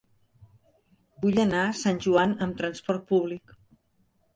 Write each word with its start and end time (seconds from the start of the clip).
Vull 1.21 1.39
anar 1.45 1.61
a 1.67 1.77
Sant 1.83 2.03
Joan 2.09 2.37
amb 2.49 2.61
transport 2.65 3.09
públic. 3.17 3.59